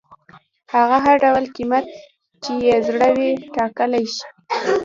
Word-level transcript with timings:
هغه 0.73 0.97
هر 1.05 1.15
ډول 1.23 1.45
قیمت 1.55 1.85
چې 2.43 2.51
یې 2.65 2.75
زړه 2.87 3.07
وي 3.17 3.31
ټاکلی 3.55 4.05
شي. 4.15 4.27